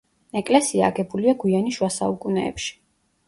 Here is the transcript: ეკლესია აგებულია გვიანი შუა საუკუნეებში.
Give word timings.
ეკლესია 0.39 0.85
აგებულია 0.91 1.35
გვიანი 1.45 1.75
შუა 1.77 1.91
საუკუნეებში. 1.97 2.73